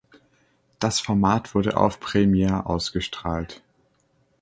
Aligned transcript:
Das 0.79 0.99
Format 0.99 1.53
wurde 1.53 1.77
auf 1.77 1.99
Premiere 1.99 2.65
ausgestrahlt. 2.65 3.61